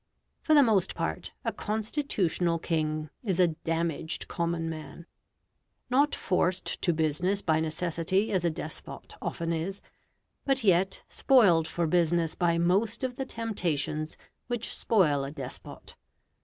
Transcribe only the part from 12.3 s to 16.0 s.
by most of the temptations which spoil a despot.